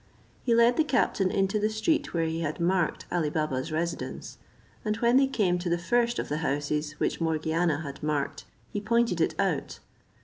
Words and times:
He 0.41 0.55
led 0.55 0.77
the 0.77 0.83
captain 0.83 1.29
into 1.29 1.59
the 1.59 1.69
street 1.69 2.11
where 2.11 2.25
he 2.25 2.39
had 2.41 2.59
marked 2.59 3.05
Ali 3.11 3.29
Baba's 3.29 3.71
residence; 3.71 4.39
and 4.83 4.95
when 4.97 5.17
they 5.17 5.27
came 5.27 5.59
to 5.59 5.69
the 5.69 5.77
first 5.77 6.17
of 6.17 6.27
the 6.27 6.37
houses 6.39 6.93
which 6.93 7.21
Morgiana 7.21 7.81
had 7.81 8.01
marked, 8.01 8.45
he 8.73 8.81
pointed 8.81 9.21
it 9.21 9.39
out. 9.39 9.77